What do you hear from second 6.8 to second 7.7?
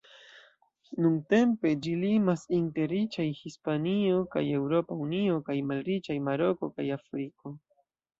Afriko.